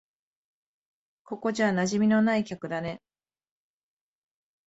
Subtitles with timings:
[1.25, 3.03] ここじゃ馴染みのない客だね。